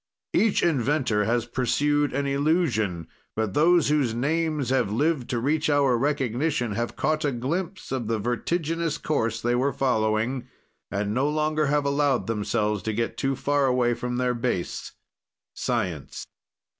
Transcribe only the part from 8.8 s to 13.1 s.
course they were following, and no longer have allowed themselves to